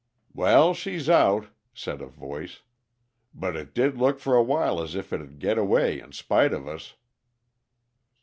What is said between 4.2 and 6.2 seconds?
a while as if it'd get away in